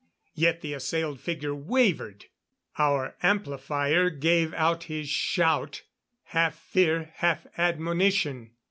Yet 0.33 0.61
the 0.61 0.73
assailed 0.73 1.19
figure 1.21 1.53
wavered! 1.53 2.25
Our 2.79 3.15
amplifier 3.21 4.09
gave 4.09 4.51
out 4.55 4.85
his 4.85 5.07
shout 5.07 5.83
half 6.23 6.55
fear, 6.55 7.11
half 7.17 7.45
admonition. 7.55 8.49